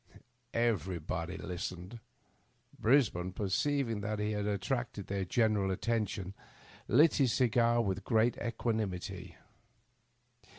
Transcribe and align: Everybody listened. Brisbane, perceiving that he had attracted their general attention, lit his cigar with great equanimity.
Everybody 0.55 1.37
listened. 1.37 1.99
Brisbane, 2.79 3.33
perceiving 3.33 4.01
that 4.01 4.17
he 4.17 4.31
had 4.31 4.47
attracted 4.47 5.05
their 5.05 5.25
general 5.25 5.69
attention, 5.69 6.33
lit 6.87 7.17
his 7.17 7.33
cigar 7.33 7.83
with 7.83 8.03
great 8.03 8.35
equanimity. 8.37 9.35